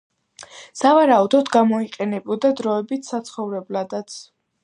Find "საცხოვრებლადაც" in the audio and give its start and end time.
3.13-4.19